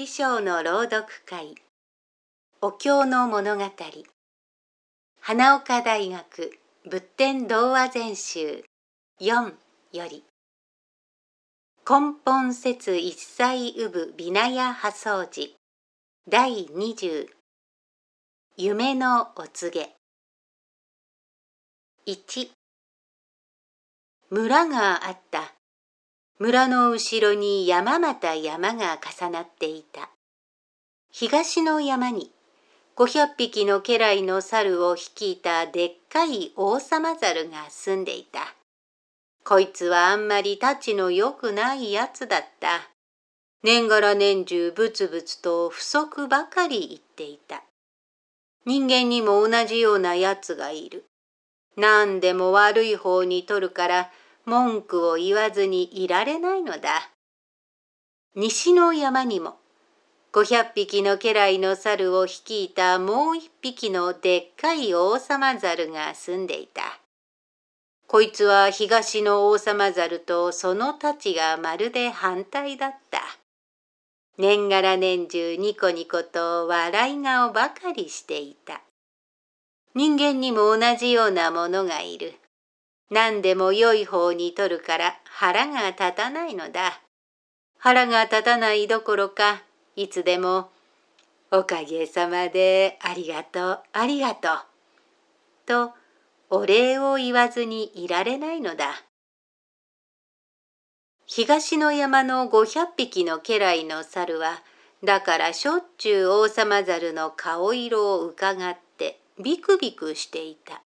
[0.00, 1.56] 七章の朗読会。
[2.62, 3.64] お経の物語。
[5.20, 8.64] 花岡大学仏典童話全集。
[9.20, 9.52] 4
[9.92, 10.24] より。
[11.86, 15.48] 根本説一切産部ビナヤ破掃寺
[16.26, 17.28] 第20
[18.56, 19.90] 夢のお告げ。
[22.10, 22.48] 1
[24.30, 25.59] 村があった。
[26.40, 30.08] 村の後ろに山また山が重なっていた。
[31.12, 32.32] 東の山に
[32.96, 38.54] 500匹の家来の猿を率いたでっかい王様猿が住んでいた。
[39.44, 42.88] こいつはあんまりたちの良くないやつだった。
[43.62, 47.64] 年がら年中ブツブツと不足ばかり言っていた。
[48.64, 51.04] 人間にも同じようなやつがいる。
[51.76, 54.10] 何でも悪い方に取るから
[54.50, 57.10] 文句を言わずにいられないのだ。
[58.34, 59.56] 西の山にも
[60.32, 67.00] 500匹の家来の猿を率いたもう一匹のでっかい王様猿が住んでいた。
[68.06, 73.22] こいつは東の王様猿とその太ちがまるで反対だった。
[74.36, 78.82] 年がら年中ニコニコと笑い顔ばかりしていた。
[79.94, 82.34] 人間にも同じようなものがいる。
[83.10, 87.00] 何でも良い方に取るから腹が立たないのだ。
[87.78, 89.62] 腹が立たないどころか、
[89.96, 90.70] いつでも、
[91.50, 94.58] おかげさまでありがとう、ありがとう。
[95.66, 95.92] と、
[96.50, 99.02] お礼を言わずにいられないのだ。
[101.26, 104.62] 東の山の500匹の家来の猿は、
[105.02, 110.82] だからしょっちゅう王様猿の顔色をうかがってビクビクしていた。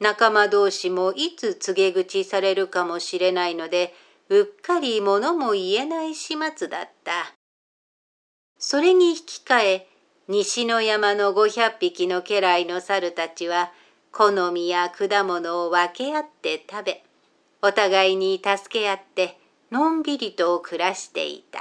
[0.00, 3.92] 仲間同士もいつ告げ口されるかもしれないので、
[4.28, 7.34] うっかり物も言えない始末だった。
[8.58, 9.88] それに引き換え、
[10.28, 13.72] 西の山の500匹の家来の猿たちは、
[14.12, 17.04] 好みや果物を分け合って食べ、
[17.62, 19.38] お互いに助け合って、
[19.72, 21.60] のんびりと暮らしていた。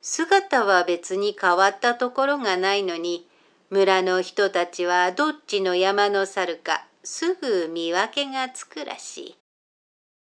[0.00, 3.28] 姿は別に変わったところがないのに、
[3.70, 9.36] 村の人たちはどっちの山の猿かすぐ見分けがつくらしい。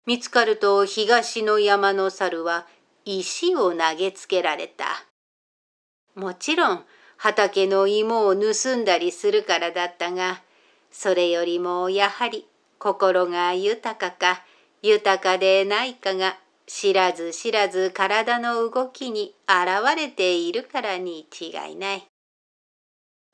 [0.07, 2.67] 見つかると東の山の猿は
[3.05, 4.87] 石を投げつけられた。
[6.15, 6.85] もちろん
[7.17, 10.43] 畑の芋を盗んだりするからだったが、
[10.91, 12.47] それよりもやはり
[12.79, 14.43] 心が豊かか
[14.83, 22.07] 豊かでないかが知らず知らず体の動きに現れているからに違いない。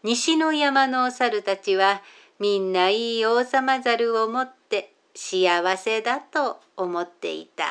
[0.03, 2.03] 西の山の猿たちは
[2.39, 7.65] みんないい王様猿を持って幸せだと思っていた。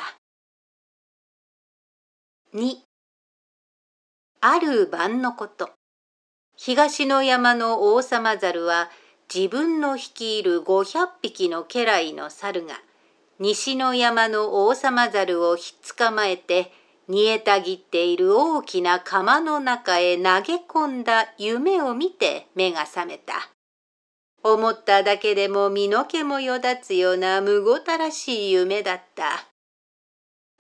[2.54, 2.78] 2
[4.42, 5.70] ある晩のこと。
[6.56, 8.90] 東の山の王様猿は
[9.34, 12.76] 自分の率いる500匹の家来の猿が
[13.40, 16.72] 西の山の王様猿をひっ捕まえて
[17.08, 23.55] 煮えたぎっている大きな釜の中へ投げ込んだ夢を見て目が覚めた。
[24.54, 29.48] 思っただけでも身の毛もよだつようなむごたらしい夢だった。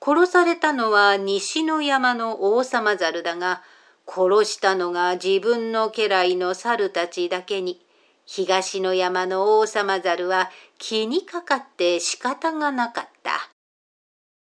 [0.03, 3.61] 殺されたのは西の山の王様猿だが、
[4.07, 7.79] 殺したのが自分の家来の猿たちだけに、
[8.25, 13.51] 東の山の王様猿は気にかかって仕方がなかった。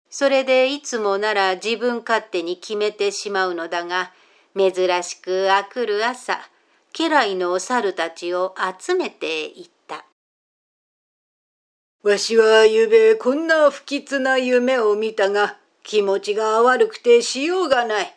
[0.08, 4.10] それでいつもなら自分勝手に決めてしまうのだが、
[4.56, 6.40] 珍しくあくる朝、
[6.96, 10.04] 家来の猿たちを集めていった。
[12.04, 18.14] わしはゆべこんな不吉な夢を見たが、気持ちが悪くてしようがない。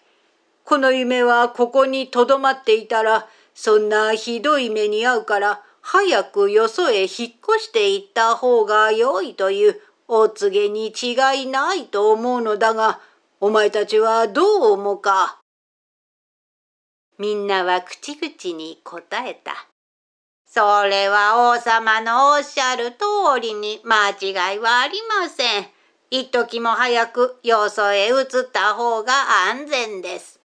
[0.64, 13.00] この夢はここにとどまっていたら、そんなひどい目に遭うから、早くよそへ引っ越していった方が良いというお告げに違いないと思うのだが、
[13.40, 15.37] お前たちはどう思うか？
[17.20, 19.68] みんなは口々に答えた。
[20.46, 25.68] それは王様のおっしゃる通りに間違いはありません。
[26.10, 29.14] 一時も早くよそへ移った方が
[29.50, 30.40] 安全です。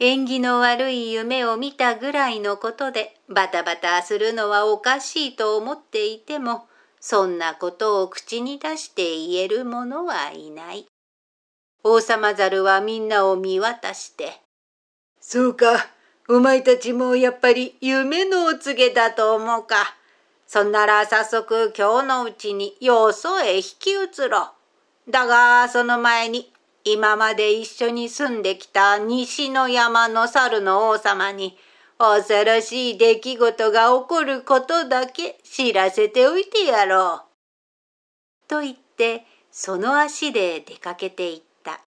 [0.00, 6.68] 縁起の悪い夢を見たぐらいのことでバタバタするのはおかしいと思っていても、
[7.00, 10.86] そんなことを口に出して言える者はいない。
[11.82, 14.40] 王様猿はみんなを見渡して、
[15.30, 15.90] そうか。
[16.30, 19.94] お前たちもやっぱり夢のお告げだと思うか。
[20.46, 24.52] そんなら早速今日のうちによそへ引き移ろ
[25.06, 25.10] う。
[25.10, 26.50] だがその前に
[26.82, 31.58] 今まで一緒に住んできた西の山の猿の王様に
[31.98, 37.24] 恐ろしい出来事が起こることだけ知らせておいてやろ
[38.46, 38.48] う。
[38.48, 41.82] と言ってその足で出かけていった。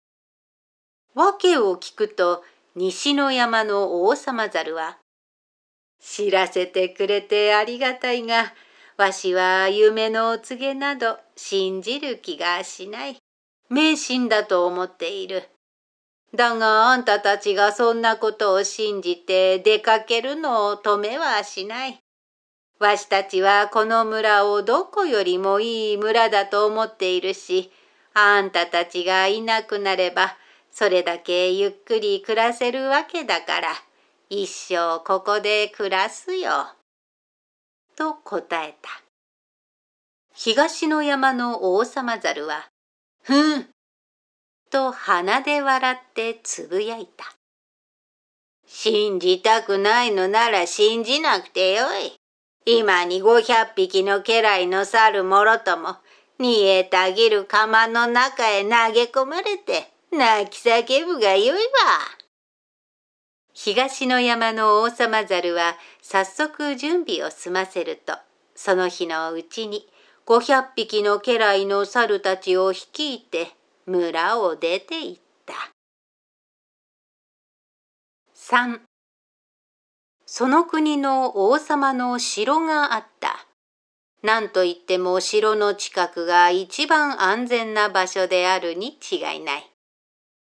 [1.14, 2.42] 訳を聞くと
[2.80, 4.98] 西の山の王様猿は
[6.00, 8.54] 知らせてくれてありがたいが
[8.96, 13.16] わしは夢のお告げなど信じる気がしない。
[13.68, 15.42] 迷信だと思っている。
[16.32, 21.98] だがあんたたちがそんなことを信じて出かけるのを止めはしない。
[22.78, 27.72] わしたちはこの村をどこよりもいい村だと思っているし、
[28.14, 30.36] あんたたちがいなくなれば、
[30.78, 33.68] それだけゆっくり暮らせるわけだから、
[34.30, 36.52] 一生ここで暮らすよ。
[37.96, 38.88] と答えた。
[40.32, 42.68] 東の山の王様猿は、
[43.24, 43.66] ふん
[44.70, 47.24] と鼻で笑ってつぶやいた。
[48.68, 52.14] 信じたくないのなら信じなくてよい。
[52.66, 55.96] 今に五百匹の家来の猿もろとも、
[56.38, 61.62] 煮えたぎる釜の中へ投げ込まれて、泣き叫ぶがよいわ。
[63.52, 68.14] 東の山の王様猿は早速準備を済ませると、
[68.54, 69.86] その日のうちに
[70.24, 73.48] 五百匹の家来の猿たちを率いて
[73.86, 75.54] 村を出て行った。
[78.34, 78.80] 3
[80.24, 83.46] その国の王様の城があった。
[84.22, 89.70] 何と言っても城の近くが一番安全な場所であるに違いない。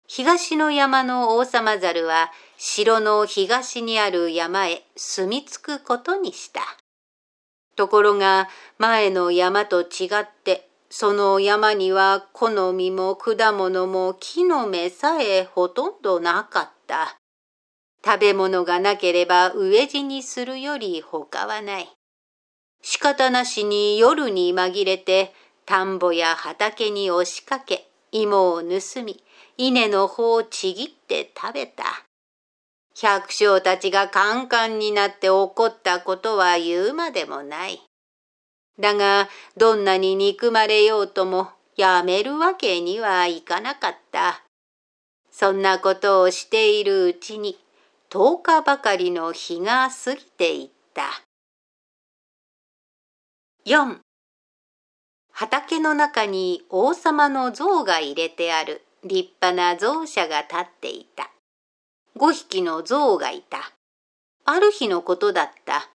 [0.06, 6.60] 東の山の王様猿は城の東にある山へ住み着くことにした。
[7.76, 8.48] ところが
[8.78, 17.18] 前の山と違ってその山には木の実も果物も木の芽さえほとんどなかった。
[18.04, 21.88] 食べ物がなければ飢え死にするより他はない。
[22.82, 25.32] 仕方なしに夜に紛れて
[25.64, 29.23] 田んぼや畑に押しかけ芋を盗み
[29.56, 31.84] 稲の穂をちぎって食べた。
[32.96, 37.80] 百姓たちがカンカンになって怒ったことは言うまでもない。
[38.80, 44.42] だが、どんなに憎まれようともやめるわけにはいかなかった。
[45.30, 47.58] そんなことをしているうちに、
[48.10, 51.22] 10日ばかりの日が過ぎていった。
[53.66, 53.98] 4
[55.32, 61.30] 畑の中に王様の像が入れてある立派な象舎が立っていた。
[62.16, 63.72] 5匹の象がいた。
[64.44, 65.90] ある日のことだった。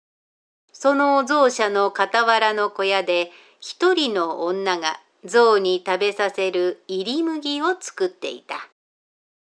[0.72, 8.70] その象舎の傍らの小屋で一人の女が象に食べさせる入り麦を作っていた。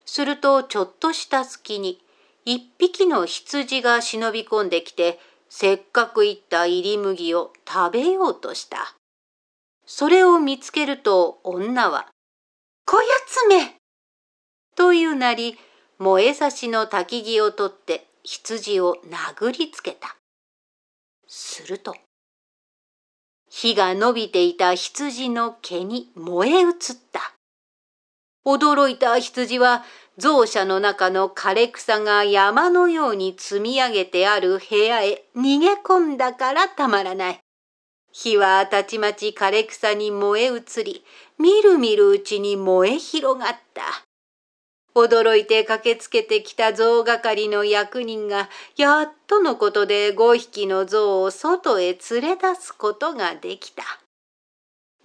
[0.06, 2.00] するとちょっとした隙に
[2.46, 5.20] 一匹の羊が忍び込んできて
[5.50, 8.96] せっかくいった入り麦を食べようとした。
[9.86, 12.08] それを見つけると女は、
[12.90, 13.76] こやつめ
[14.78, 15.58] というなり、
[16.00, 20.16] 燃えさしの焚き木を取って羊を殴りつけた。
[21.28, 21.94] すると、
[23.50, 26.74] 火が伸びていた羊の毛に燃え移っ
[27.12, 27.34] た。
[28.46, 29.84] 驚いた羊は
[30.18, 37.40] 象舎の中の枯れ草が山のように積み上げてある部屋へ逃げ込んだからたまらない。
[38.14, 41.04] 火はたちまち枯れ草に燃え移り、
[41.40, 43.84] みるみるうちに燃え広がった。
[44.96, 53.84] 驚いて駆けつけてきた象係の役人がやっとのことで5匹の象を外へ連れ出すことができた。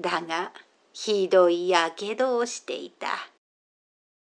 [0.00, 0.52] だが
[0.94, 3.08] ひどいやけどをしていた。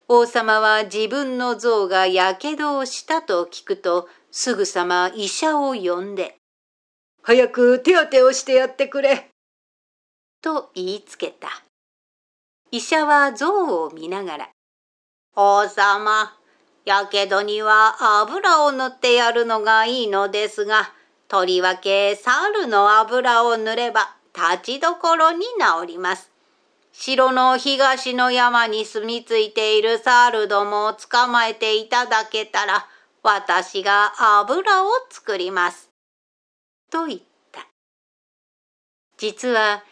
[0.08, 6.36] 王様は自分の象がやけどをしたと聞くとすぐさま医者を呼んで
[7.22, 9.28] 「早く手当てをしてやってくれ」
[10.40, 11.67] と言いつけた。
[12.70, 14.48] 医者は象を見ながら
[15.40, 16.34] 王様、
[16.84, 20.92] やけどには油を塗ってやるのがいいのですが、
[21.28, 25.44] とりわけ猿の油を塗れば立ちどころに
[25.80, 26.32] 治ります。
[26.92, 32.88] 城の東の山に住み着いている猿どもを捕まえていただけたら、
[33.22, 35.90] 私が油を作ります。
[36.90, 37.20] と言っ
[37.52, 37.64] た。
[39.18, 39.84] 実は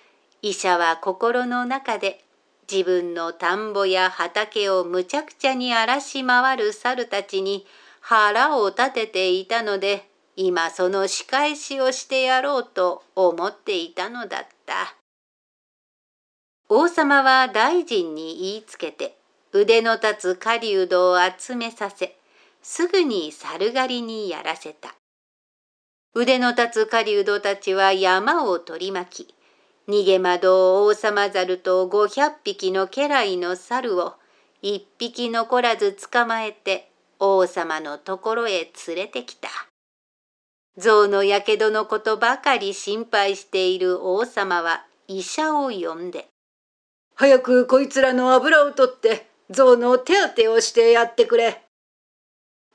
[0.42, 2.25] 医者は心の中で
[2.70, 7.66] 自分の田んぼや畑をむちゃくちゃに荒らし回る猿たちに
[8.00, 14.96] 腹を立てていたので、今その仕返しをしてやろうと思っていたのだった。
[16.68, 19.16] 王様は大臣に言いつけて、
[19.52, 22.16] 腕の立つ狩人を集めさせ、
[22.62, 24.94] すぐに猿狩りにやらせた。
[26.14, 29.35] 腕の立つ狩人たちは山を取り巻き、
[29.88, 34.14] 逃げ惑う王様猿と五百匹の家来の猿を
[34.60, 36.90] 一匹残らず捕まえて
[37.20, 39.48] 王様のところへ連れてきた。
[40.76, 46.26] 象のやけどのことばかり心配している王様は医者を呼んで、
[47.14, 51.62] 早くこいつらの油を取って象の手当てをしてやってくれ。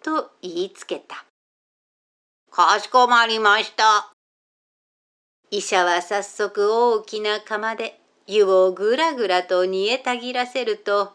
[0.01, 1.25] と言いつけた。
[2.49, 4.11] かしこまりました。
[5.53, 11.11] 医者は早速大きな釜で湯をぐらぐらと煮えたぎらせると、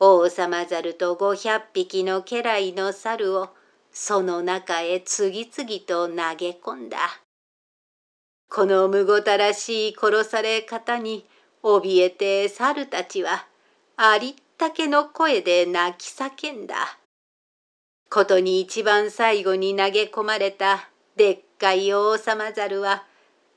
[0.00, 3.50] 王様猿と五百匹の家来の猿を
[3.92, 6.96] その中へ次々と投げ込んだ。
[8.50, 11.26] このむごたらしい殺され方に
[11.62, 13.46] 怯えて猿たちは
[13.98, 16.98] ありったけの声で泣き叫んだ。
[18.08, 23.04] ことに一番最後に投げ込まれたでっかい王様猿は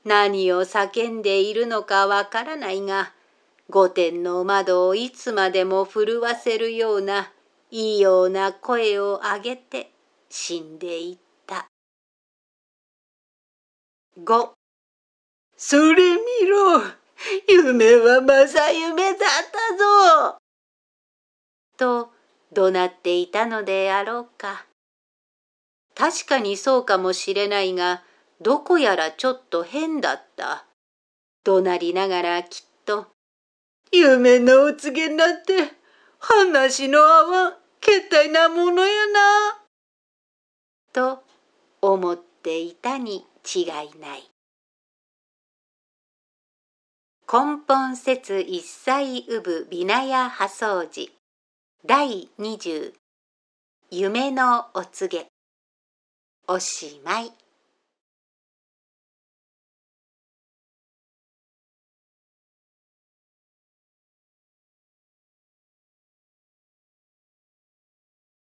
[0.04, 3.12] 何を叫んでいるのかわからないが、
[3.70, 7.32] 御殿の窓をいつまでも震わせるような
[7.70, 9.92] 異様な声を上げて
[10.30, 11.68] 死んでいった。
[14.24, 14.54] 五
[15.56, 16.82] それ見ろ
[17.48, 20.38] 夢は正夢だったぞ
[21.76, 22.10] と
[22.52, 24.64] 怒鳴っていたのであろうか。
[25.94, 28.02] 確かにそうかもしれないが、
[28.40, 30.64] どこやらちょっと変だった。
[31.44, 33.06] 怒鳴りながらきっと、
[33.90, 35.72] 夢のお告げなんて
[36.18, 39.20] 話の合わんけったいなものやな。
[40.92, 41.22] と
[41.80, 43.66] 思っていたに違い
[43.98, 44.30] ない。
[47.30, 51.12] 根本説一切産部ビナヤ破掃寺
[51.84, 52.94] 第二十
[53.90, 55.26] 夢のお告げ
[56.46, 57.32] おしまい。